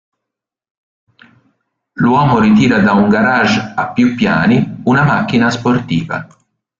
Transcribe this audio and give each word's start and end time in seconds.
L’uomo 1.97 2.39
ritira 2.39 2.79
da 2.79 2.93
un 2.93 3.07
garage 3.07 3.61
a 3.75 3.89
più 3.91 4.15
piani 4.15 4.77
una 4.85 5.03
macchina 5.03 5.51
sportiva. 5.51 6.27